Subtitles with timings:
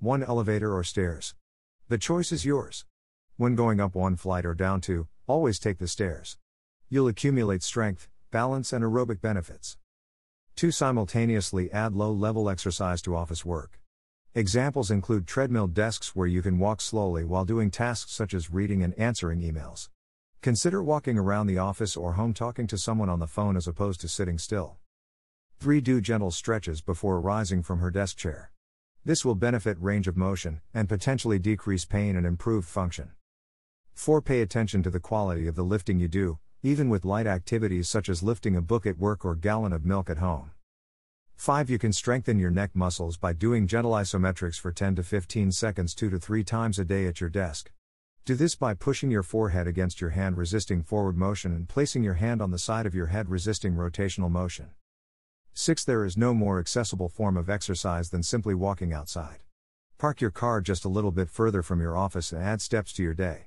[0.00, 1.34] one elevator or stairs.
[1.88, 2.84] The choice is yours.
[3.36, 6.38] When going up one flight or down two, always take the stairs.
[6.88, 9.76] You'll accumulate strength, balance, and aerobic benefits.
[10.54, 10.70] 2.
[10.70, 13.80] Simultaneously add low level exercise to office work.
[14.34, 18.84] Examples include treadmill desks where you can walk slowly while doing tasks such as reading
[18.84, 19.88] and answering emails.
[20.42, 24.00] Consider walking around the office or home talking to someone on the phone as opposed
[24.00, 24.76] to sitting still.
[25.58, 25.80] 3.
[25.80, 28.52] Do gentle stretches before rising from her desk chair.
[29.04, 33.12] This will benefit range of motion and potentially decrease pain and improve function.
[33.94, 34.20] 4.
[34.22, 38.08] Pay attention to the quality of the lifting you do, even with light activities such
[38.08, 40.50] as lifting a book at work or gallon of milk at home.
[41.36, 41.70] 5.
[41.70, 45.94] You can strengthen your neck muscles by doing gentle isometrics for 10 to 15 seconds
[45.94, 47.70] 2 to 3 times a day at your desk.
[48.24, 52.14] Do this by pushing your forehead against your hand resisting forward motion and placing your
[52.14, 54.70] hand on the side of your head resisting rotational motion.
[55.54, 55.84] 6.
[55.84, 59.38] There is no more accessible form of exercise than simply walking outside.
[59.98, 63.02] Park your car just a little bit further from your office and add steps to
[63.02, 63.46] your day.